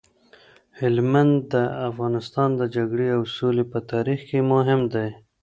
هلمند 0.79 1.35
د 1.53 1.55
افغانستان 1.89 2.49
د 2.59 2.61
جګړې 2.75 3.07
او 3.17 3.21
سولې 3.35 3.63
په 3.71 3.79
تاریخ 3.91 4.19
کي 4.29 4.39
مهم 4.53 4.81
دی. 4.93 5.09